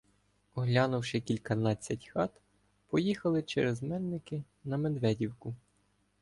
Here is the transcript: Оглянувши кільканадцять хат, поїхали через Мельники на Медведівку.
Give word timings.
Оглянувши 0.55 1.19
кільканадцять 1.21 2.07
хат, 2.09 2.31
поїхали 2.87 3.43
через 3.43 3.83
Мельники 3.83 4.43
на 4.63 4.77
Медведівку. 4.77 5.55